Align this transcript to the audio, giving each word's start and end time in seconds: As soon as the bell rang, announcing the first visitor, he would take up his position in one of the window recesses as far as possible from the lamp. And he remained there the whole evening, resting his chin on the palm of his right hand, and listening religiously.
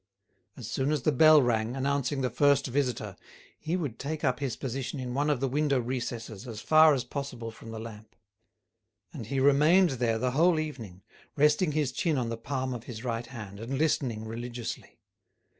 As 0.57 0.67
soon 0.67 0.91
as 0.91 1.03
the 1.03 1.11
bell 1.11 1.43
rang, 1.43 1.75
announcing 1.75 2.21
the 2.21 2.31
first 2.31 2.65
visitor, 2.65 3.15
he 3.59 3.75
would 3.77 3.99
take 3.99 4.23
up 4.23 4.39
his 4.39 4.55
position 4.55 4.99
in 4.99 5.13
one 5.13 5.29
of 5.29 5.41
the 5.41 5.47
window 5.47 5.79
recesses 5.79 6.47
as 6.47 6.59
far 6.59 6.95
as 6.95 7.03
possible 7.03 7.51
from 7.51 7.69
the 7.69 7.79
lamp. 7.79 8.15
And 9.13 9.27
he 9.27 9.39
remained 9.39 9.91
there 10.01 10.17
the 10.17 10.31
whole 10.31 10.59
evening, 10.59 11.03
resting 11.35 11.73
his 11.73 11.91
chin 11.91 12.17
on 12.17 12.29
the 12.29 12.35
palm 12.37 12.73
of 12.73 12.85
his 12.85 13.03
right 13.03 13.27
hand, 13.27 13.59
and 13.59 13.77
listening 13.77 14.25
religiously. 14.25 14.97